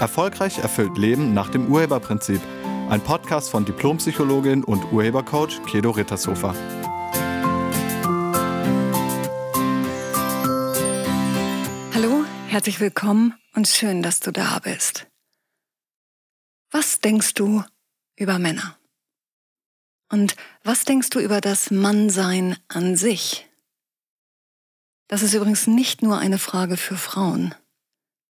Erfolgreich 0.00 0.58
erfüllt 0.58 0.96
Leben 0.96 1.34
nach 1.34 1.50
dem 1.50 1.70
Urheberprinzip. 1.70 2.40
Ein 2.88 3.02
Podcast 3.02 3.50
von 3.50 3.66
Diplompsychologin 3.66 4.64
und 4.64 4.90
Urhebercoach 4.92 5.62
Kedo 5.66 5.90
Rittershofer. 5.90 6.54
Hallo, 11.94 12.24
herzlich 12.48 12.80
willkommen 12.80 13.34
und 13.54 13.68
schön, 13.68 14.02
dass 14.02 14.20
du 14.20 14.32
da 14.32 14.58
bist. 14.60 15.06
Was 16.70 17.00
denkst 17.00 17.34
du 17.34 17.62
über 18.16 18.38
Männer? 18.38 18.78
Und 20.08 20.34
was 20.64 20.84
denkst 20.84 21.10
du 21.10 21.20
über 21.20 21.42
das 21.42 21.70
Mannsein 21.70 22.56
an 22.68 22.96
sich? 22.96 23.46
Das 25.08 25.22
ist 25.22 25.34
übrigens 25.34 25.66
nicht 25.66 26.02
nur 26.02 26.18
eine 26.18 26.38
Frage 26.38 26.78
für 26.78 26.96
Frauen. 26.96 27.54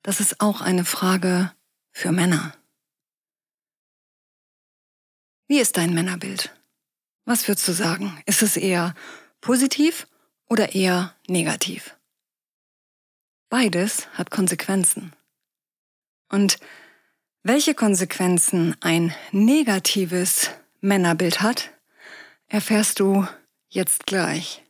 Das 0.05 0.21
ist 0.21 0.43
auch 0.43 0.61
eine 0.61 0.85
Frage 0.85 1.51
für 1.91 2.13
Männer. 2.13 2.55
Wie 5.49 5.59
ist 5.59 5.79
dein 5.79 5.95
Männerbild? 5.95 6.55
Was 7.25 7.49
würdest 7.49 7.67
du 7.69 7.73
sagen? 7.73 8.23
Ist 8.27 8.43
es 8.43 8.59
eher 8.59 8.95
positiv 9.41 10.07
oder 10.47 10.75
eher 10.75 11.15
negativ? 11.27 11.97
Beides 13.49 14.07
hat 14.13 14.31
Konsequenzen. 14.31 15.15
Und 16.29 16.59
welche 17.43 17.75
Konsequenzen 17.75 18.77
ein 18.83 19.15
negatives 19.33 20.51
Männerbild 20.83 21.41
hat, 21.41 21.71
erfährst 22.47 23.01
du 23.01 23.27
jetzt 23.71 24.05
gleich. 24.05 24.63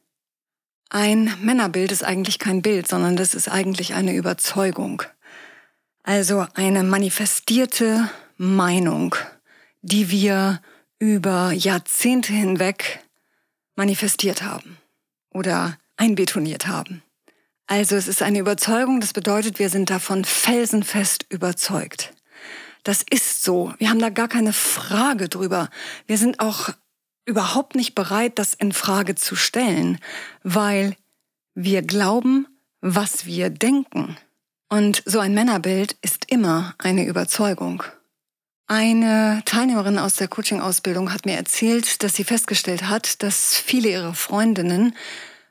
Ein 0.90 1.36
Männerbild 1.40 1.90
ist 1.90 2.04
eigentlich 2.04 2.38
kein 2.38 2.62
Bild, 2.62 2.86
sondern 2.86 3.16
das 3.16 3.34
ist 3.34 3.48
eigentlich 3.48 3.94
eine 3.94 4.14
Überzeugung. 4.14 5.02
Also 6.04 6.46
eine 6.52 6.82
manifestierte 6.82 8.10
Meinung, 8.36 9.16
die 9.80 10.10
wir 10.10 10.60
über 10.98 11.52
Jahrzehnte 11.52 12.34
hinweg 12.34 13.00
manifestiert 13.74 14.42
haben 14.42 14.76
oder 15.30 15.78
einbetoniert 15.96 16.66
haben. 16.66 17.02
Also 17.66 17.96
es 17.96 18.06
ist 18.06 18.20
eine 18.20 18.38
Überzeugung, 18.38 19.00
das 19.00 19.14
bedeutet, 19.14 19.58
wir 19.58 19.70
sind 19.70 19.88
davon 19.88 20.26
felsenfest 20.26 21.24
überzeugt. 21.30 22.12
Das 22.82 23.02
ist 23.08 23.42
so. 23.42 23.72
Wir 23.78 23.88
haben 23.88 23.98
da 23.98 24.10
gar 24.10 24.28
keine 24.28 24.52
Frage 24.52 25.30
drüber. 25.30 25.70
Wir 26.06 26.18
sind 26.18 26.38
auch 26.38 26.68
überhaupt 27.24 27.76
nicht 27.76 27.94
bereit, 27.94 28.38
das 28.38 28.52
in 28.52 28.72
Frage 28.72 29.14
zu 29.14 29.36
stellen, 29.36 29.98
weil 30.42 30.96
wir 31.54 31.80
glauben, 31.80 32.46
was 32.82 33.24
wir 33.24 33.48
denken. 33.48 34.18
Und 34.68 35.02
so 35.04 35.20
ein 35.20 35.34
Männerbild 35.34 35.96
ist 36.02 36.30
immer 36.30 36.74
eine 36.78 37.06
Überzeugung. 37.06 37.82
Eine 38.66 39.42
Teilnehmerin 39.44 39.98
aus 39.98 40.16
der 40.16 40.28
Coaching-Ausbildung 40.28 41.12
hat 41.12 41.26
mir 41.26 41.36
erzählt, 41.36 42.02
dass 42.02 42.14
sie 42.14 42.24
festgestellt 42.24 42.88
hat, 42.88 43.22
dass 43.22 43.54
viele 43.54 43.90
ihrer 43.90 44.14
Freundinnen 44.14 44.96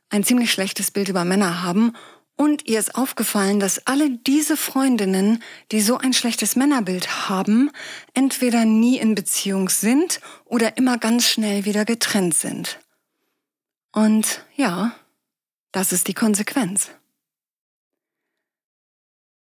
ein 0.09 0.23
ziemlich 0.23 0.51
schlechtes 0.51 0.89
Bild 0.89 1.09
über 1.09 1.23
Männer 1.23 1.63
haben 1.63 1.93
und 2.35 2.67
ihr 2.67 2.79
ist 2.79 2.95
aufgefallen, 2.95 3.59
dass 3.59 3.85
alle 3.85 4.09
diese 4.09 4.57
Freundinnen, 4.57 5.43
die 5.71 5.81
so 5.81 5.97
ein 5.97 6.13
schlechtes 6.13 6.55
Männerbild 6.55 7.29
haben, 7.29 7.69
entweder 8.13 8.65
nie 8.65 8.97
in 8.97 9.13
Beziehung 9.13 9.69
sind 9.69 10.19
oder 10.45 10.77
immer 10.77 10.97
ganz 10.97 11.27
schnell 11.27 11.65
wieder 11.65 11.85
getrennt 11.85 12.33
sind. 12.33 12.79
Und 13.91 14.43
ja, 14.55 14.95
das 15.71 15.91
ist 15.91 16.07
die 16.07 16.15
Konsequenz. 16.15 16.89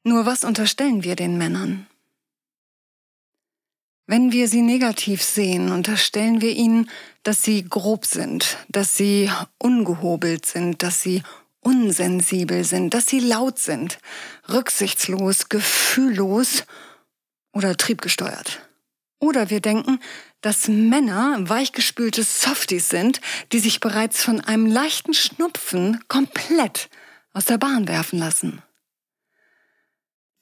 Nur 0.08 0.26
was 0.26 0.46
unterstellen 0.46 1.04
wir 1.04 1.18
den 1.18 1.38
Männern? 1.38 1.86
Wenn 4.06 4.32
wir 4.32 4.48
sie 4.48 4.62
negativ 4.62 5.22
sehen, 5.22 5.70
unterstellen 5.70 6.40
wir 6.40 6.56
ihnen, 6.56 6.90
dass 7.24 7.44
sie 7.44 7.66
grob 7.66 8.06
sind, 8.06 8.58
dass 8.70 8.96
sie 8.96 9.30
ungehobelt 9.58 10.46
sind, 10.46 10.82
dass 10.82 11.02
sie 11.02 11.24
unsensibel 11.60 12.64
sind, 12.64 12.94
dass 12.94 13.08
sie 13.08 13.20
laut 13.20 13.60
sind, 13.60 14.00
rücksichtslos, 14.48 15.50
gefühllos 15.50 16.64
oder 17.52 17.76
triebgesteuert. 17.76 18.62
Oder 19.20 19.50
wir 19.50 19.60
denken, 19.60 20.00
dass 20.40 20.70
Männer 20.70 21.38
weichgespülte 21.50 22.24
Softies 22.24 22.88
sind, 22.88 23.20
die 23.52 23.60
sich 23.60 23.82
bereits 23.82 24.24
von 24.24 24.40
einem 24.40 24.68
leichten 24.68 25.14
Schnupfen 25.14 26.02
komplett 26.08 26.90
aus 27.34 27.44
der 27.44 27.58
Bahn 27.58 27.90
werfen 27.90 28.20
lassen. 28.20 28.64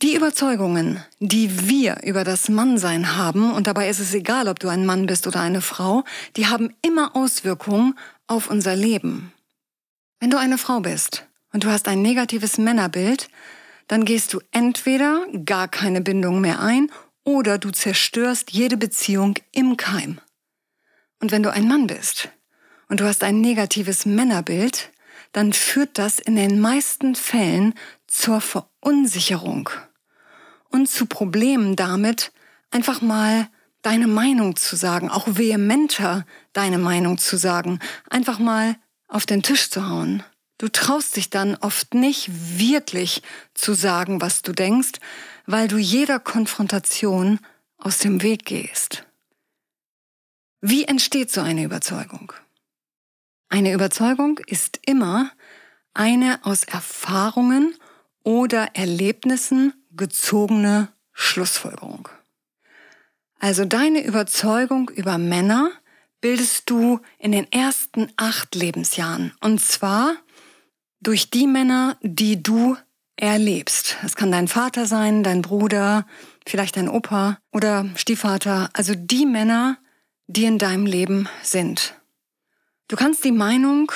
Die 0.01 0.15
Überzeugungen, 0.15 1.03
die 1.19 1.69
wir 1.69 2.03
über 2.03 2.25
das 2.25 2.49
Mannsein 2.49 3.15
haben, 3.15 3.53
und 3.53 3.67
dabei 3.67 3.87
ist 3.89 3.99
es 3.99 4.13
egal, 4.13 4.49
ob 4.49 4.59
du 4.59 4.67
ein 4.67 4.85
Mann 4.85 5.05
bist 5.05 5.25
oder 5.25 5.39
eine 5.39 5.61
Frau, 5.61 6.03
die 6.35 6.47
haben 6.47 6.75
immer 6.81 7.15
Auswirkungen 7.15 7.97
auf 8.27 8.49
unser 8.49 8.75
Leben. 8.75 9.31
Wenn 10.19 10.31
du 10.31 10.37
eine 10.37 10.57
Frau 10.57 10.81
bist 10.81 11.27
und 11.53 11.63
du 11.63 11.69
hast 11.69 11.87
ein 11.87 12.01
negatives 12.01 12.57
Männerbild, 12.57 13.29
dann 13.87 14.03
gehst 14.03 14.33
du 14.33 14.41
entweder 14.51 15.25
gar 15.45 15.69
keine 15.69 16.01
Bindung 16.01 16.41
mehr 16.41 16.59
ein 16.59 16.91
oder 17.23 17.57
du 17.57 17.71
zerstörst 17.71 18.51
jede 18.51 18.75
Beziehung 18.75 19.35
im 19.53 19.77
Keim. 19.77 20.19
Und 21.21 21.31
wenn 21.31 21.43
du 21.43 21.51
ein 21.51 21.67
Mann 21.67 21.87
bist 21.87 22.29
und 22.89 22.99
du 22.99 23.05
hast 23.05 23.23
ein 23.23 23.39
negatives 23.39 24.05
Männerbild, 24.05 24.91
dann 25.35 25.51
führt 25.51 25.97
das 25.97 26.19
in 26.19 26.37
den 26.37 26.61
meisten 26.61 27.13
Fällen 27.13 27.73
zur 28.07 28.39
Verunsicherung 28.39 29.69
und 30.69 30.89
zu 30.89 31.07
Problemen 31.07 31.75
damit, 31.75 32.31
einfach 32.71 33.01
mal 33.01 33.49
deine 33.81 34.07
Meinung 34.07 34.55
zu 34.55 34.77
sagen, 34.77 35.09
auch 35.09 35.27
vehementer 35.27 36.25
deine 36.53 36.77
Meinung 36.77 37.17
zu 37.17 37.35
sagen, 37.35 37.79
einfach 38.09 38.39
mal 38.39 38.77
auf 39.09 39.25
den 39.25 39.43
Tisch 39.43 39.69
zu 39.69 39.89
hauen. 39.89 40.23
Du 40.57 40.69
traust 40.69 41.17
dich 41.17 41.29
dann 41.29 41.55
oft 41.55 41.93
nicht 41.93 42.29
wirklich 42.57 43.21
zu 43.53 43.73
sagen, 43.73 44.21
was 44.21 44.41
du 44.41 44.53
denkst, 44.53 44.99
weil 45.45 45.67
du 45.67 45.77
jeder 45.77 46.21
Konfrontation 46.21 47.39
aus 47.77 47.97
dem 47.97 48.21
Weg 48.21 48.45
gehst. 48.45 49.03
Wie 50.61 50.85
entsteht 50.85 51.29
so 51.29 51.41
eine 51.41 51.65
Überzeugung? 51.65 52.31
Eine 53.49 53.73
Überzeugung 53.73 54.39
ist 54.47 54.79
immer 54.85 55.31
eine 55.93 56.39
aus 56.43 56.63
Erfahrungen 56.63 57.75
oder 58.23 58.69
Erlebnissen 58.73 59.73
gezogene 59.95 60.89
Schlussfolgerung. 61.13 62.09
Also 63.39 63.65
deine 63.65 64.03
Überzeugung 64.03 64.89
über 64.89 65.17
Männer 65.17 65.71
bildest 66.21 66.69
du 66.69 66.99
in 67.19 67.31
den 67.31 67.51
ersten 67.51 68.11
acht 68.17 68.55
Lebensjahren. 68.55 69.33
Und 69.41 69.61
zwar 69.61 70.15
durch 70.99 71.29
die 71.29 71.47
Männer, 71.47 71.97
die 72.01 72.41
du 72.41 72.77
erlebst. 73.15 73.97
Es 74.03 74.15
kann 74.15 74.31
dein 74.31 74.47
Vater 74.47 74.87
sein, 74.87 75.23
dein 75.23 75.41
Bruder, 75.41 76.05
vielleicht 76.45 76.77
dein 76.77 76.89
Opa 76.89 77.39
oder 77.51 77.85
Stiefvater. 77.95 78.69
Also 78.73 78.93
die 78.95 79.25
Männer, 79.25 79.77
die 80.27 80.45
in 80.45 80.57
deinem 80.57 80.85
Leben 80.85 81.29
sind. 81.43 81.95
Du 82.87 82.95
kannst 82.95 83.23
die 83.23 83.31
Meinung 83.31 83.91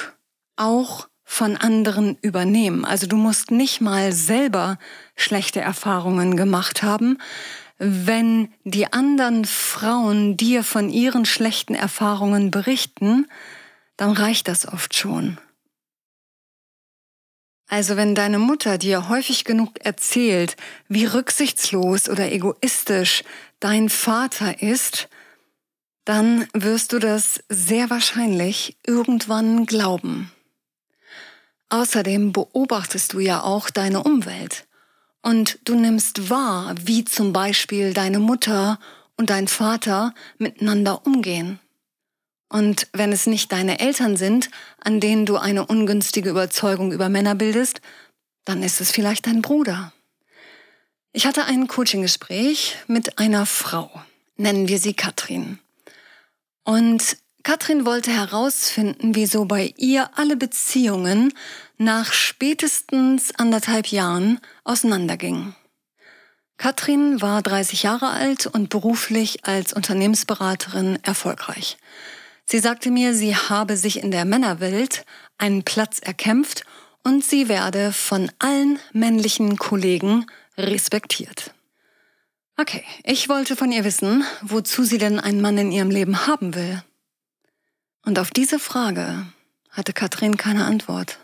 auch 0.55 1.07
von 1.23 1.57
anderen 1.57 2.17
übernehmen. 2.22 2.85
Also 2.85 3.05
du 3.05 3.16
musst 3.16 3.51
nicht 3.51 3.81
mal 3.81 4.11
selber 4.11 4.79
schlechte 5.16 5.61
Erfahrungen 5.61 6.35
gemacht 6.35 6.81
haben. 6.81 7.19
Wenn 7.78 8.51
die 8.63 8.91
anderen 8.91 9.45
Frauen 9.45 10.38
dir 10.38 10.63
von 10.63 10.89
ihren 10.89 11.25
schlechten 11.25 11.75
Erfahrungen 11.75 12.49
berichten, 12.49 13.28
dann 13.95 14.11
reicht 14.11 14.47
das 14.47 14.67
oft 14.67 14.95
schon. 14.95 15.37
Also 17.67 17.96
wenn 17.96 18.16
deine 18.16 18.40
Mutter 18.40 18.79
dir 18.79 19.08
häufig 19.08 19.46
genug 19.46 19.85
erzählt, 19.85 20.58
wie 20.87 21.05
rücksichtslos 21.05 22.09
oder 22.09 22.31
egoistisch 22.31 23.23
dein 23.59 23.90
Vater 23.90 24.64
ist, 24.64 25.08
dann 26.09 26.47
wirst 26.53 26.91
du 26.91 26.97
das 26.97 27.44
sehr 27.50 27.91
wahrscheinlich 27.91 28.79
irgendwann 28.84 29.67
glauben. 29.67 30.32
Außerdem 31.70 32.34
beobachtest 32.34 33.14
du 33.14 33.20
ja 33.20 33.44
auch 33.44 33.70
deine 33.70 34.02
Umwelt 34.02 34.66
und 35.22 35.59
du 35.66 35.76
nimmst 35.76 36.32
wahr, 36.32 36.73
wie 36.84 37.06
zum 37.06 37.32
Beispiel 37.32 37.94
deine 37.94 38.17
Mutter 38.17 38.79
und 39.17 39.29
dein 39.29 39.47
Vater 39.47 40.16
miteinander 40.40 41.06
umgehen. 41.06 41.59
Und 42.52 42.88
wenn 42.91 43.12
es 43.12 43.28
nicht 43.28 43.52
deine 43.52 43.79
Eltern 43.79 44.17
sind, 44.17 44.50
an 44.79 45.00
denen 45.00 45.28
du 45.28 45.38
eine 45.38 45.67
ungünstige 45.67 46.32
Überzeugung 46.32 46.91
über 46.91 47.09
Männer 47.09 47.35
bildest, 47.35 47.82
dann 48.46 48.64
ist 48.64 48.82
es 48.82 48.90
vielleicht 48.90 49.28
dein 49.28 49.44
Bruder. 49.44 49.94
Ich 51.14 51.28
hatte 51.28 51.46
ein 51.46 51.67
Coaching-Gespräch 51.67 52.78
mit 52.88 53.20
einer 53.20 53.46
Frau, 53.46 53.91
nennen 54.38 54.67
wir 54.67 54.79
sie 54.79 54.96
Katrin. 54.96 55.59
Und 56.64 57.17
Katrin 57.44 57.85
wollte 57.85 58.11
herausfinden, 58.11 59.16
wieso 59.16 59.46
bei 59.46 59.73
ihr 59.78 60.09
alle 60.17 60.35
Beziehungen 60.35 61.34
nach 61.78 62.11
spätestens 62.11 63.34
anderthalb 63.35 63.88
Jahren 63.88 64.40
auseinandergingen. 64.66 65.56
Katrin 66.58 67.22
war 67.22 67.41
30 67.41 67.84
Jahre 67.84 68.09
alt 68.09 68.46
und 68.46 68.70
beruflich 68.70 69.46
als 69.46 69.72
Unternehmensberaterin 69.72 71.00
erfolgreich. 71.03 71.78
Sie 72.46 72.59
sagte 72.59 72.91
mir, 72.91 73.14
sie 73.14 73.35
habe 73.35 73.78
sich 73.78 74.03
in 74.03 74.12
der 74.12 74.26
Männerwelt 74.26 75.05
einen 75.38 75.64
Platz 75.64 76.00
erkämpft 76.00 76.66
und 77.03 77.23
sie 77.23 77.47
werde 77.47 77.94
von 77.94 78.29
allen 78.40 78.78
männlichen 78.91 79.58
Kollegen 79.58 80.26
respektiert. 80.58 81.53
Okay, 82.59 82.84
ich 83.06 83.29
wollte 83.29 83.56
von 83.56 83.72
ihr 83.72 83.85
wissen, 83.85 84.26
wozu 84.41 84.84
sie 84.84 84.97
denn 84.97 85.17
einen 85.17 85.40
Mann 85.40 85.58
in 85.58 85.72
ihrem 85.72 85.90
Leben 85.90 86.28
haben 86.28 86.56
will. 86.56 86.84
Und 88.03 88.20
auf 88.20 88.32
diese 88.32 88.59
Frage 88.59 89.26
hatte 89.70 89.94
Katrin 89.94 90.35
keine 90.35 90.66
Antwort. 90.66 91.20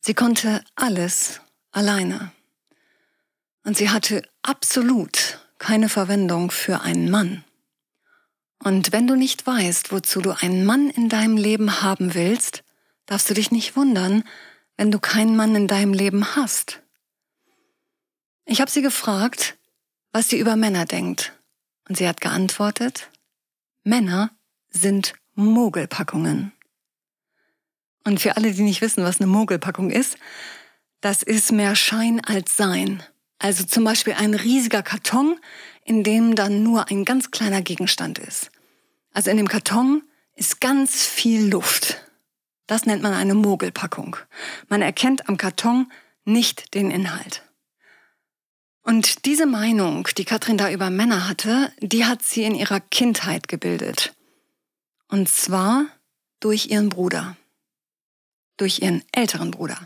Sie 0.00 0.14
konnte 0.14 0.64
alles 0.74 1.40
alleine. 1.70 2.32
Und 3.62 3.76
sie 3.76 3.90
hatte 3.90 4.22
absolut 4.42 5.38
keine 5.58 5.88
Verwendung 5.88 6.50
für 6.50 6.80
einen 6.80 7.12
Mann. 7.12 7.44
Und 8.64 8.90
wenn 8.90 9.06
du 9.06 9.14
nicht 9.14 9.46
weißt, 9.46 9.92
wozu 9.92 10.20
du 10.20 10.32
einen 10.32 10.64
Mann 10.64 10.90
in 10.90 11.08
deinem 11.08 11.36
Leben 11.36 11.80
haben 11.80 12.14
willst, 12.14 12.64
darfst 13.06 13.30
du 13.30 13.34
dich 13.34 13.52
nicht 13.52 13.76
wundern, 13.76 14.24
wenn 14.76 14.90
du 14.90 14.98
keinen 14.98 15.36
Mann 15.36 15.54
in 15.54 15.68
deinem 15.68 15.92
Leben 15.92 16.34
hast. 16.34 16.82
Ich 18.46 18.60
habe 18.60 18.70
sie 18.70 18.82
gefragt, 18.82 19.57
was 20.12 20.28
sie 20.28 20.38
über 20.38 20.56
Männer 20.56 20.84
denkt. 20.84 21.32
Und 21.88 21.96
sie 21.96 22.08
hat 22.08 22.20
geantwortet, 22.20 23.08
Männer 23.84 24.30
sind 24.70 25.14
Mogelpackungen. 25.34 26.52
Und 28.04 28.20
für 28.20 28.36
alle, 28.36 28.52
die 28.52 28.62
nicht 28.62 28.80
wissen, 28.80 29.04
was 29.04 29.20
eine 29.20 29.26
Mogelpackung 29.26 29.90
ist, 29.90 30.16
das 31.00 31.22
ist 31.22 31.52
mehr 31.52 31.76
Schein 31.76 32.20
als 32.24 32.56
Sein. 32.56 33.02
Also 33.38 33.64
zum 33.64 33.84
Beispiel 33.84 34.14
ein 34.14 34.34
riesiger 34.34 34.82
Karton, 34.82 35.38
in 35.84 36.02
dem 36.02 36.34
dann 36.34 36.62
nur 36.62 36.90
ein 36.90 37.04
ganz 37.04 37.30
kleiner 37.30 37.62
Gegenstand 37.62 38.18
ist. 38.18 38.50
Also 39.12 39.30
in 39.30 39.36
dem 39.36 39.48
Karton 39.48 40.02
ist 40.34 40.60
ganz 40.60 41.04
viel 41.06 41.48
Luft. 41.48 42.04
Das 42.66 42.84
nennt 42.84 43.02
man 43.02 43.14
eine 43.14 43.34
Mogelpackung. 43.34 44.16
Man 44.68 44.82
erkennt 44.82 45.28
am 45.28 45.36
Karton 45.36 45.90
nicht 46.24 46.74
den 46.74 46.90
Inhalt. 46.90 47.47
Und 48.88 49.26
diese 49.26 49.44
Meinung, 49.44 50.08
die 50.16 50.24
Katrin 50.24 50.56
da 50.56 50.70
über 50.70 50.88
Männer 50.88 51.28
hatte, 51.28 51.70
die 51.78 52.06
hat 52.06 52.22
sie 52.22 52.44
in 52.44 52.54
ihrer 52.54 52.80
Kindheit 52.80 53.46
gebildet. 53.46 54.14
Und 55.08 55.28
zwar 55.28 55.84
durch 56.40 56.70
ihren 56.70 56.88
Bruder. 56.88 57.36
Durch 58.56 58.80
ihren 58.80 59.04
älteren 59.12 59.50
Bruder. 59.50 59.76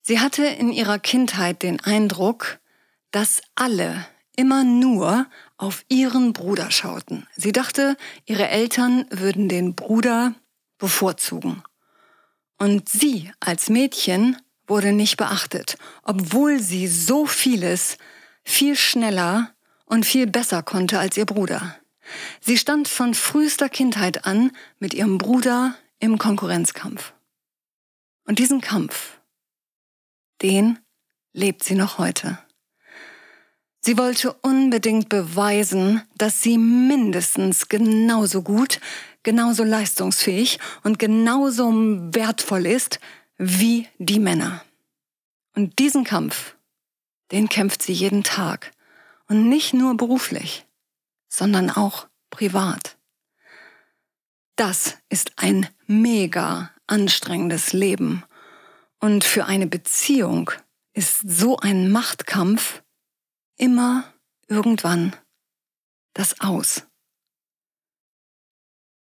Sie 0.00 0.18
hatte 0.18 0.46
in 0.46 0.72
ihrer 0.72 0.98
Kindheit 0.98 1.62
den 1.62 1.78
Eindruck, 1.80 2.58
dass 3.10 3.42
alle 3.54 4.06
immer 4.34 4.64
nur 4.64 5.26
auf 5.58 5.84
ihren 5.90 6.32
Bruder 6.32 6.70
schauten. 6.70 7.26
Sie 7.36 7.52
dachte, 7.52 7.98
ihre 8.24 8.48
Eltern 8.48 9.04
würden 9.10 9.50
den 9.50 9.74
Bruder 9.74 10.34
bevorzugen. 10.78 11.62
Und 12.56 12.88
sie 12.88 13.30
als 13.40 13.68
Mädchen 13.68 14.38
wurde 14.70 14.92
nicht 14.92 15.16
beachtet, 15.16 15.76
obwohl 16.02 16.60
sie 16.60 16.86
so 16.86 17.26
vieles 17.26 17.98
viel 18.42 18.76
schneller 18.76 19.52
und 19.84 20.06
viel 20.06 20.26
besser 20.26 20.62
konnte 20.62 20.98
als 20.98 21.16
ihr 21.16 21.26
Bruder. 21.26 21.76
Sie 22.40 22.56
stand 22.56 22.88
von 22.88 23.14
frühester 23.14 23.68
Kindheit 23.68 24.24
an 24.24 24.52
mit 24.78 24.94
ihrem 24.94 25.18
Bruder 25.18 25.74
im 25.98 26.18
Konkurrenzkampf. 26.18 27.12
Und 28.24 28.38
diesen 28.38 28.60
Kampf, 28.60 29.18
den 30.40 30.78
lebt 31.32 31.64
sie 31.64 31.74
noch 31.74 31.98
heute. 31.98 32.38
Sie 33.80 33.96
wollte 33.96 34.34
unbedingt 34.34 35.08
beweisen, 35.08 36.02
dass 36.16 36.42
sie 36.42 36.58
mindestens 36.58 37.68
genauso 37.68 38.42
gut, 38.42 38.78
genauso 39.22 39.64
leistungsfähig 39.64 40.58
und 40.82 40.98
genauso 40.98 41.72
wertvoll 42.12 42.66
ist 42.66 43.00
wie 43.42 43.88
die 43.96 44.18
Männer. 44.18 44.62
Und 45.56 45.78
diesen 45.78 46.04
Kampf, 46.04 46.56
den 47.32 47.48
kämpft 47.48 47.82
sie 47.82 47.94
jeden 47.94 48.22
Tag. 48.22 48.72
Und 49.28 49.48
nicht 49.48 49.72
nur 49.72 49.96
beruflich, 49.96 50.66
sondern 51.28 51.70
auch 51.70 52.06
privat. 52.28 52.98
Das 54.56 54.98
ist 55.08 55.32
ein 55.36 55.68
mega 55.86 56.70
anstrengendes 56.86 57.72
Leben. 57.72 58.24
Und 58.98 59.24
für 59.24 59.46
eine 59.46 59.66
Beziehung 59.66 60.50
ist 60.92 61.20
so 61.20 61.56
ein 61.56 61.90
Machtkampf 61.90 62.82
immer 63.56 64.04
irgendwann 64.48 65.16
das 66.12 66.40
Aus. 66.40 66.86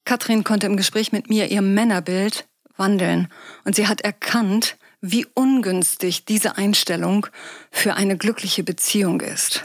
Katrin 0.05 0.45
konnte 0.45 0.67
im 0.67 0.77
Gespräch 0.77 1.11
mit 1.11 1.31
mir 1.31 1.51
ihr 1.51 1.63
Männerbild 1.63 2.50
wandeln 2.81 3.29
und 3.65 3.77
sie 3.77 3.87
hat 3.87 4.01
erkannt, 4.01 4.77
wie 5.01 5.27
ungünstig 5.35 6.25
diese 6.25 6.57
Einstellung 6.57 7.29
für 7.71 7.95
eine 7.95 8.17
glückliche 8.17 8.65
Beziehung 8.65 9.21
ist. 9.21 9.65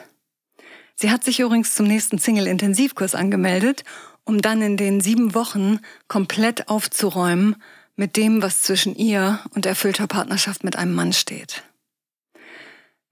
Sie 0.95 1.09
hat 1.11 1.23
sich 1.23 1.39
übrigens 1.39 1.73
zum 1.73 1.87
nächsten 1.87 2.19
Single-Intensivkurs 2.19 3.15
angemeldet, 3.15 3.83
um 4.23 4.41
dann 4.41 4.61
in 4.61 4.77
den 4.77 5.01
sieben 5.01 5.33
Wochen 5.33 5.79
komplett 6.07 6.69
aufzuräumen 6.69 7.55
mit 7.95 8.15
dem, 8.17 8.41
was 8.41 8.61
zwischen 8.61 8.95
ihr 8.95 9.39
und 9.53 9.65
erfüllter 9.65 10.07
Partnerschaft 10.07 10.63
mit 10.63 10.75
einem 10.75 10.93
Mann 10.93 11.13
steht. 11.13 11.63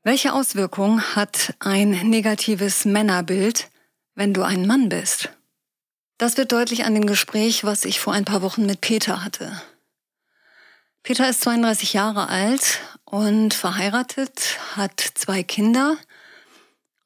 Welche 0.04 0.34
Auswirkung 0.34 1.02
hat 1.02 1.56
ein 1.60 1.92
negatives 2.10 2.86
Männerbild, 2.86 3.70
wenn 4.16 4.34
du 4.34 4.44
ein 4.44 4.68
Mann 4.68 4.90
bist? 4.90 5.30
Das 6.18 6.38
wird 6.38 6.52
deutlich 6.52 6.86
an 6.86 6.94
dem 6.94 7.06
Gespräch, 7.06 7.64
was 7.64 7.86
ich 7.86 8.00
vor 8.00 8.14
ein 8.14 8.26
paar 8.26 8.42
Wochen 8.42 8.66
mit 8.66 8.82
Peter 8.82 9.24
hatte. 9.24 9.62
Peter 11.04 11.30
ist 11.30 11.42
32 11.42 11.92
Jahre 11.92 12.30
alt 12.30 12.80
und 13.04 13.54
verheiratet, 13.54 14.58
hat 14.78 15.02
zwei 15.16 15.44
Kinder 15.44 15.98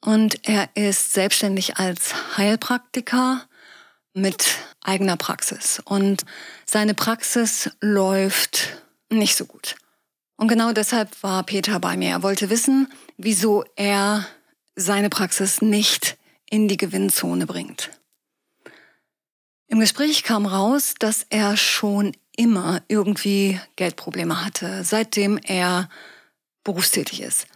und 0.02 0.48
er 0.48 0.70
ist 0.76 1.14
selbstständig 1.14 1.78
als 1.78 2.38
Heilpraktiker 2.38 3.42
mit 4.14 4.46
eigener 4.82 5.18
Praxis. 5.18 5.82
Und 5.84 6.26
seine 6.68 6.94
Praxis 6.94 7.72
läuft 7.82 8.84
nicht 9.10 9.36
so 9.36 9.46
gut. 9.46 9.76
Und 10.36 10.48
genau 10.48 10.74
deshalb 10.74 11.24
war 11.24 11.42
Peter 11.42 11.80
bei 11.80 11.98
mir. 11.98 12.12
Er 12.12 12.24
wollte 12.24 12.52
wissen, 12.52 12.94
wieso 13.18 13.66
er 13.76 14.28
seine 14.76 15.10
Praxis 15.10 15.64
nicht 15.64 16.18
in 16.48 16.68
die 16.68 16.78
Gewinnzone 16.78 17.48
bringt. 17.48 17.90
Im 19.66 19.80
Gespräch 19.80 20.24
kam 20.24 20.46
raus, 20.46 20.94
dass 21.00 21.26
er 21.30 21.58
schon 21.58 22.16
immer 22.38 22.82
irgendwie 22.88 23.60
Geldprobleme 23.76 24.46
hatte, 24.46 24.86
seitdem 24.86 25.38
er 25.38 25.90
berufstätig 26.64 27.22
ist. 27.22 27.48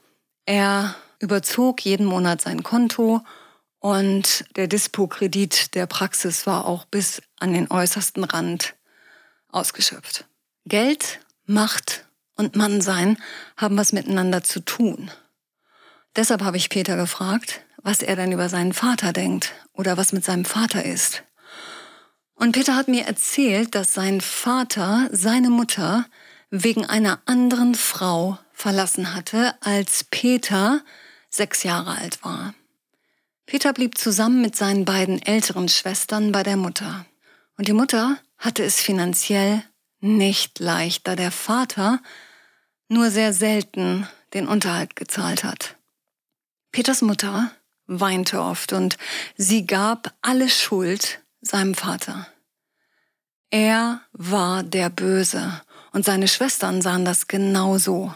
Er 0.45 0.95
überzog 1.19 1.85
jeden 1.85 2.05
Monat 2.05 2.41
sein 2.41 2.63
Konto 2.63 3.21
und 3.79 4.45
der 4.57 4.67
Dispo-Kredit 4.67 5.75
der 5.75 5.85
Praxis 5.85 6.45
war 6.45 6.65
auch 6.65 6.85
bis 6.85 7.21
an 7.39 7.53
den 7.53 7.71
äußersten 7.71 8.23
Rand 8.23 8.75
ausgeschöpft. 9.49 10.25
Geld, 10.65 11.19
Macht 11.45 12.05
und 12.35 12.55
Mannsein 12.55 13.17
haben 13.57 13.77
was 13.77 13.93
miteinander 13.93 14.43
zu 14.43 14.59
tun. 14.59 15.11
Deshalb 16.15 16.41
habe 16.41 16.57
ich 16.57 16.69
Peter 16.69 16.97
gefragt, 16.97 17.61
was 17.81 18.01
er 18.01 18.15
denn 18.15 18.31
über 18.31 18.49
seinen 18.49 18.73
Vater 18.73 19.13
denkt 19.13 19.53
oder 19.73 19.97
was 19.97 20.11
mit 20.11 20.25
seinem 20.25 20.45
Vater 20.45 20.83
ist. 20.83 21.23
Und 22.41 22.53
Peter 22.53 22.75
hat 22.75 22.87
mir 22.87 23.05
erzählt, 23.05 23.75
dass 23.75 23.93
sein 23.93 24.19
Vater 24.19 25.07
seine 25.11 25.51
Mutter 25.51 26.07
wegen 26.49 26.87
einer 26.87 27.21
anderen 27.27 27.75
Frau 27.75 28.39
verlassen 28.51 29.13
hatte, 29.13 29.53
als 29.61 30.05
Peter 30.05 30.81
sechs 31.29 31.61
Jahre 31.61 31.99
alt 31.99 32.23
war. 32.23 32.55
Peter 33.45 33.73
blieb 33.73 33.95
zusammen 33.95 34.41
mit 34.41 34.55
seinen 34.55 34.85
beiden 34.85 35.21
älteren 35.21 35.69
Schwestern 35.69 36.31
bei 36.31 36.41
der 36.41 36.57
Mutter. 36.57 37.05
Und 37.57 37.67
die 37.67 37.73
Mutter 37.73 38.17
hatte 38.39 38.63
es 38.63 38.81
finanziell 38.81 39.61
nicht 39.99 40.57
leicht, 40.57 41.07
da 41.07 41.15
der 41.15 41.29
Vater 41.29 42.01
nur 42.87 43.11
sehr 43.11 43.33
selten 43.33 44.07
den 44.33 44.47
Unterhalt 44.47 44.95
gezahlt 44.95 45.43
hat. 45.43 45.75
Peters 46.71 47.03
Mutter 47.03 47.51
weinte 47.85 48.41
oft 48.41 48.73
und 48.73 48.97
sie 49.37 49.67
gab 49.67 50.15
alle 50.23 50.49
Schuld 50.49 51.19
seinem 51.41 51.73
Vater. 51.73 52.27
Er 53.51 53.99
war 54.13 54.63
der 54.63 54.89
Böse 54.89 55.61
und 55.91 56.05
seine 56.05 56.29
Schwestern 56.29 56.81
sahen 56.81 57.03
das 57.03 57.27
genauso. 57.27 58.15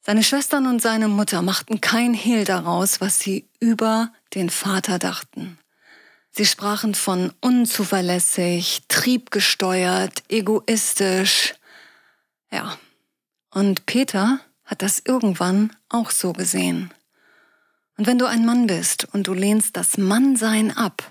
Seine 0.00 0.22
Schwestern 0.22 0.66
und 0.66 0.80
seine 0.80 1.08
Mutter 1.08 1.42
machten 1.42 1.82
kein 1.82 2.14
Hehl 2.14 2.44
daraus, 2.44 3.00
was 3.02 3.18
sie 3.18 3.48
über 3.60 4.12
den 4.34 4.48
Vater 4.48 4.98
dachten. 4.98 5.58
Sie 6.30 6.46
sprachen 6.46 6.94
von 6.94 7.32
unzuverlässig, 7.40 8.84
triebgesteuert, 8.88 10.22
egoistisch. 10.28 11.54
Ja, 12.50 12.78
und 13.50 13.84
Peter 13.84 14.40
hat 14.64 14.80
das 14.80 15.02
irgendwann 15.04 15.76
auch 15.90 16.10
so 16.10 16.32
gesehen. 16.32 16.90
Und 17.98 18.06
wenn 18.06 18.18
du 18.18 18.26
ein 18.26 18.46
Mann 18.46 18.66
bist 18.66 19.06
und 19.12 19.26
du 19.26 19.34
lehnst 19.34 19.76
das 19.76 19.98
Mannsein 19.98 20.74
ab, 20.74 21.02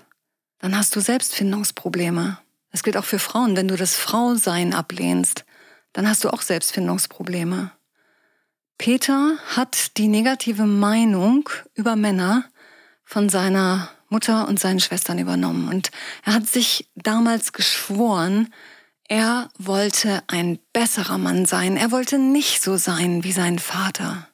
dann 0.58 0.76
hast 0.76 0.96
du 0.96 1.00
Selbstfindungsprobleme. 1.00 2.38
Das 2.76 2.82
gilt 2.82 2.98
auch 2.98 3.06
für 3.06 3.18
Frauen. 3.18 3.56
Wenn 3.56 3.68
du 3.68 3.76
das 3.76 3.96
Frausein 3.96 4.74
ablehnst, 4.74 5.46
dann 5.94 6.06
hast 6.06 6.24
du 6.24 6.28
auch 6.28 6.42
Selbstfindungsprobleme. 6.42 7.72
Peter 8.76 9.38
hat 9.56 9.96
die 9.96 10.08
negative 10.08 10.66
Meinung 10.66 11.48
über 11.72 11.96
Männer 11.96 12.44
von 13.02 13.30
seiner 13.30 13.88
Mutter 14.10 14.46
und 14.46 14.60
seinen 14.60 14.80
Schwestern 14.80 15.18
übernommen. 15.18 15.70
Und 15.70 15.90
er 16.22 16.34
hat 16.34 16.48
sich 16.48 16.90
damals 16.96 17.54
geschworen, 17.54 18.52
er 19.08 19.48
wollte 19.56 20.22
ein 20.26 20.58
besserer 20.74 21.16
Mann 21.16 21.46
sein. 21.46 21.78
Er 21.78 21.92
wollte 21.92 22.18
nicht 22.18 22.62
so 22.62 22.76
sein 22.76 23.24
wie 23.24 23.32
sein 23.32 23.58
Vater. 23.58 24.28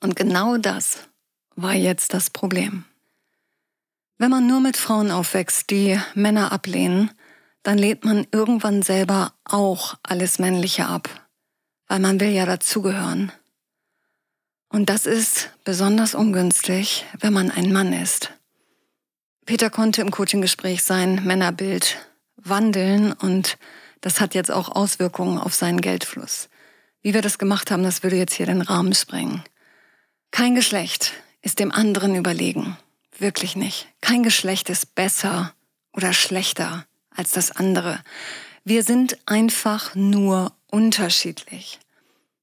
Und 0.00 0.16
genau 0.16 0.58
das 0.58 1.08
war 1.56 1.72
jetzt 1.72 2.12
das 2.12 2.28
Problem. 2.28 2.84
Wenn 4.18 4.30
man 4.30 4.46
nur 4.46 4.60
mit 4.60 4.76
Frauen 4.76 5.10
aufwächst, 5.10 5.70
die 5.70 5.98
Männer 6.14 6.52
ablehnen, 6.52 7.10
dann 7.62 7.78
lehnt 7.78 8.04
man 8.04 8.26
irgendwann 8.32 8.82
selber 8.82 9.32
auch 9.44 9.94
alles 10.02 10.38
Männliche 10.38 10.86
ab, 10.86 11.08
weil 11.86 12.00
man 12.00 12.20
will 12.20 12.30
ja 12.30 12.46
dazugehören. 12.46 13.32
Und 14.68 14.88
das 14.88 15.06
ist 15.06 15.50
besonders 15.64 16.14
ungünstig, 16.14 17.04
wenn 17.20 17.32
man 17.32 17.50
ein 17.50 17.72
Mann 17.72 17.92
ist. 17.92 18.32
Peter 19.44 19.70
konnte 19.70 20.00
im 20.00 20.10
Coaching-Gespräch 20.10 20.82
sein 20.82 21.24
Männerbild 21.24 21.98
wandeln 22.36 23.12
und 23.12 23.58
das 24.00 24.20
hat 24.20 24.34
jetzt 24.34 24.50
auch 24.50 24.68
Auswirkungen 24.68 25.38
auf 25.38 25.54
seinen 25.54 25.80
Geldfluss. 25.80 26.48
Wie 27.02 27.14
wir 27.14 27.22
das 27.22 27.38
gemacht 27.38 27.70
haben, 27.70 27.82
das 27.82 28.02
würde 28.02 28.16
jetzt 28.16 28.34
hier 28.34 28.46
den 28.46 28.62
Rahmen 28.62 28.94
sprengen. 28.94 29.42
Kein 30.30 30.54
Geschlecht 30.54 31.12
ist 31.42 31.58
dem 31.58 31.72
anderen 31.72 32.14
überlegen. 32.14 32.76
Wirklich 33.18 33.56
nicht. 33.56 33.88
Kein 34.00 34.22
Geschlecht 34.22 34.70
ist 34.70 34.94
besser 34.94 35.52
oder 35.92 36.12
schlechter 36.12 36.86
als 37.16 37.32
das 37.32 37.50
andere. 37.50 38.00
Wir 38.64 38.82
sind 38.82 39.18
einfach 39.26 39.94
nur 39.94 40.52
unterschiedlich. 40.70 41.80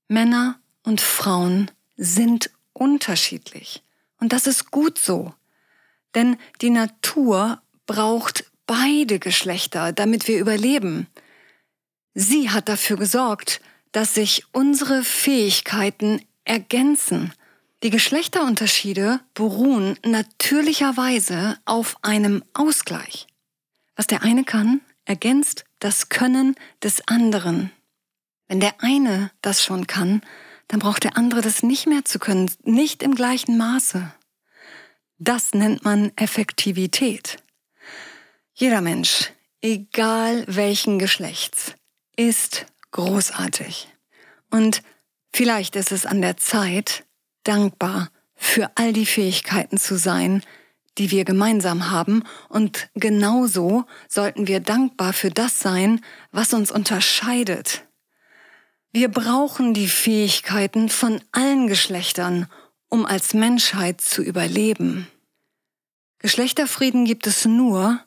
Männer 0.07 0.59
und 0.83 1.01
Frauen 1.01 1.71
sind 1.95 2.49
unterschiedlich. 2.73 3.83
Und 4.19 4.33
das 4.33 4.47
ist 4.47 4.71
gut 4.71 4.97
so. 4.97 5.33
Denn 6.15 6.37
die 6.61 6.71
Natur 6.71 7.61
braucht 7.85 8.45
beide 8.67 9.19
Geschlechter, 9.19 9.91
damit 9.93 10.27
wir 10.27 10.39
überleben. 10.39 11.07
Sie 12.13 12.49
hat 12.49 12.69
dafür 12.69 12.97
gesorgt, 12.97 13.61
dass 13.91 14.13
sich 14.13 14.43
unsere 14.51 15.03
Fähigkeiten 15.03 16.21
ergänzen. 16.43 17.33
Die 17.81 17.89
Geschlechterunterschiede 17.89 19.21
beruhen 19.33 19.97
natürlicherweise 20.05 21.57
auf 21.65 21.97
einem 22.01 22.43
Ausgleich. 22.53 23.28
Was 23.99 24.07
der 24.07 24.23
eine 24.23 24.45
kann, 24.45 24.79
ergänzt 25.03 25.65
das 25.79 26.07
Können 26.07 26.55
des 26.81 27.05
anderen. 27.09 27.69
Wenn 28.47 28.61
der 28.61 28.81
eine 28.81 29.29
das 29.41 29.61
schon 29.61 29.87
kann, 29.87 30.21
dann 30.69 30.79
braucht 30.79 31.03
der 31.03 31.17
andere 31.17 31.41
das 31.41 31.63
nicht 31.63 31.85
mehr 31.85 32.05
zu 32.05 32.17
können, 32.17 32.49
nicht 32.63 33.03
im 33.03 33.13
gleichen 33.13 33.57
Maße. 33.57 34.09
Das 35.17 35.53
nennt 35.53 35.83
man 35.83 36.13
Effektivität. 36.15 37.43
Jeder 38.53 38.79
Mensch, 38.79 39.33
egal 39.61 40.45
welchen 40.47 40.97
Geschlechts, 40.97 41.73
ist 42.15 42.67
großartig. 42.91 43.89
Und 44.49 44.81
vielleicht 45.33 45.75
ist 45.75 45.91
es 45.91 46.05
an 46.05 46.21
der 46.21 46.37
Zeit, 46.37 47.03
dankbar 47.43 48.11
für 48.33 48.71
all 48.75 48.93
die 48.93 49.05
Fähigkeiten 49.05 49.77
zu 49.77 49.97
sein, 49.97 50.41
die 50.99 51.09
wir 51.11 51.25
gemeinsam 51.25 51.89
haben. 51.89 52.23
Und 52.49 52.89
genauso 52.93 53.85
sollten 54.07 54.47
wir 54.47 54.59
dankbar 54.59 55.13
für 55.13 55.31
das 55.31 55.59
sein, 55.59 56.01
was 56.31 56.53
uns 56.53 56.69
unterscheidet. 56.69 57.85
Wir 58.91 59.07
brauchen 59.07 59.73
die 59.73 59.87
Fähigkeiten 59.87 60.89
von 60.89 61.21
allen 61.31 61.67
Geschlechtern, 61.67 62.47
um 62.89 63.05
als 63.05 63.33
Menschheit 63.33 64.01
zu 64.01 64.21
überleben. 64.21 65.07
Geschlechterfrieden 66.19 67.05
gibt 67.05 67.27
es 67.27 67.45
nur, 67.45 67.99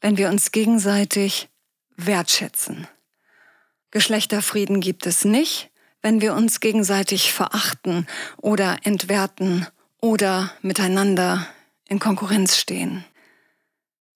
wenn 0.00 0.16
wir 0.16 0.28
uns 0.28 0.52
gegenseitig 0.52 1.48
wertschätzen. 1.96 2.86
Geschlechterfrieden 3.90 4.80
gibt 4.80 5.06
es 5.06 5.24
nicht, 5.24 5.70
wenn 6.02 6.20
wir 6.20 6.34
uns 6.34 6.60
gegenseitig 6.60 7.32
verachten 7.32 8.06
oder 8.36 8.76
entwerten 8.84 9.66
oder 10.00 10.52
miteinander 10.62 11.46
in 11.88 11.98
Konkurrenz 11.98 12.56
stehen. 12.56 13.04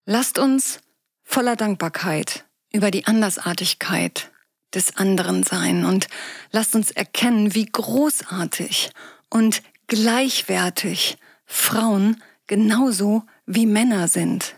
Lasst 0.05 0.39
uns 0.39 0.81
voller 1.23 1.57
Dankbarkeit 1.57 2.45
über 2.73 2.91
die 2.91 3.07
Andersartigkeit 3.07 4.31
des 4.75 4.97
anderen 4.97 5.43
sein 5.43 5.85
und 5.85 6.09
lasst 6.53 6.75
uns 6.75 6.91
erkennen, 6.91 7.55
wie 7.55 7.67
großartig 7.67 8.91
und 9.29 9.63
gleichwertig 9.87 11.19
Frauen 11.47 12.23
genauso 12.47 13.25
wie 13.47 13.67
Männer 13.67 14.09
sind. 14.09 14.57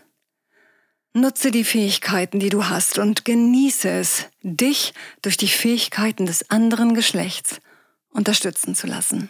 Nutze 1.13 1.51
die 1.51 1.63
Fähigkeiten, 1.63 2.39
die 2.39 2.49
du 2.49 2.67
hast 2.67 2.97
und 2.97 3.23
genieße 3.23 3.89
es, 3.89 4.25
dich 4.41 4.93
durch 5.21 5.37
die 5.37 5.47
Fähigkeiten 5.47 6.25
des 6.25 6.49
anderen 6.49 6.95
Geschlechts 6.95 7.59
unterstützen 8.09 8.73
zu 8.73 8.87
lassen. 8.87 9.29